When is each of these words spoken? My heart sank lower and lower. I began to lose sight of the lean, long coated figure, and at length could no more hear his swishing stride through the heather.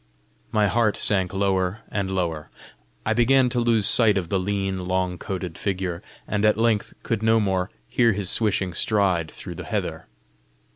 My 0.51 0.65
heart 0.65 0.97
sank 0.97 1.31
lower 1.31 1.81
and 1.89 2.09
lower. 2.09 2.49
I 3.05 3.13
began 3.13 3.49
to 3.49 3.59
lose 3.59 3.85
sight 3.85 4.17
of 4.17 4.29
the 4.29 4.39
lean, 4.39 4.87
long 4.87 5.19
coated 5.19 5.59
figure, 5.59 6.01
and 6.27 6.43
at 6.43 6.57
length 6.57 6.95
could 7.03 7.21
no 7.21 7.39
more 7.39 7.69
hear 7.87 8.11
his 8.13 8.27
swishing 8.31 8.73
stride 8.73 9.29
through 9.29 9.53
the 9.53 9.65
heather. 9.65 10.07